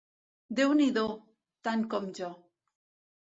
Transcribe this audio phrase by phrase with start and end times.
[0.59, 1.03] Déu-n'hi-do...
[1.67, 2.31] tant com jo.